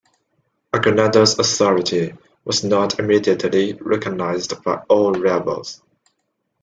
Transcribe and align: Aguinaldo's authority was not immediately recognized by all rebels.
Aguinaldo's 0.73 1.37
authority 1.37 2.15
was 2.43 2.63
not 2.63 2.97
immediately 2.97 3.73
recognized 3.73 4.59
by 4.63 4.77
all 4.89 5.11
rebels. 5.11 5.83